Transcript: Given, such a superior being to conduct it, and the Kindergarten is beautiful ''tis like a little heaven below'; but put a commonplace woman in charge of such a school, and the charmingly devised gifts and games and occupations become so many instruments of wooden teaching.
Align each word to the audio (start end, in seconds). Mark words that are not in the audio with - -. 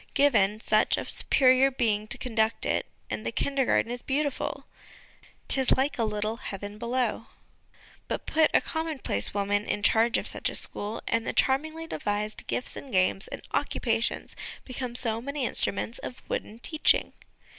Given, 0.15 0.59
such 0.59 0.97
a 0.97 1.05
superior 1.05 1.69
being 1.69 2.07
to 2.07 2.17
conduct 2.17 2.65
it, 2.65 2.87
and 3.11 3.23
the 3.23 3.31
Kindergarten 3.31 3.91
is 3.91 4.01
beautiful 4.01 4.65
''tis 5.47 5.77
like 5.77 5.99
a 5.99 6.03
little 6.03 6.37
heaven 6.37 6.79
below'; 6.79 7.27
but 8.07 8.25
put 8.25 8.49
a 8.55 8.61
commonplace 8.61 9.31
woman 9.35 9.63
in 9.67 9.83
charge 9.83 10.17
of 10.17 10.25
such 10.25 10.49
a 10.49 10.55
school, 10.55 11.03
and 11.07 11.27
the 11.27 11.33
charmingly 11.33 11.85
devised 11.85 12.47
gifts 12.47 12.75
and 12.75 12.91
games 12.91 13.27
and 13.27 13.43
occupations 13.53 14.35
become 14.65 14.95
so 14.95 15.21
many 15.21 15.45
instruments 15.45 15.99
of 15.99 16.23
wooden 16.27 16.57
teaching. 16.57 17.13